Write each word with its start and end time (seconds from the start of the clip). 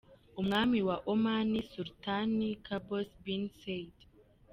Umwami 0.41 0.79
wa 0.87 0.97
Oman, 1.13 1.49
Sultan 1.71 2.31
Qaboos 2.65 3.11
bin 3.23 3.41
Said 3.59 3.93